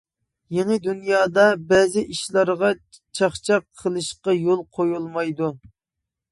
يېڭى 0.55 0.77
دۇنيادا، 0.85 1.43
بەزى 1.73 2.03
ئىشلارغا 2.15 2.73
چاقچاق 3.21 3.69
قىلىشقا 3.85 4.39
يول 4.41 4.67
قويۇلمايدۇ. 4.81 5.55